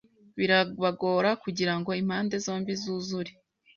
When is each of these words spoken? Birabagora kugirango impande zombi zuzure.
Birabagora 0.37 1.29
kugirango 1.43 1.89
impande 2.01 2.35
zombi 2.45 2.73
zuzure. 2.83 3.31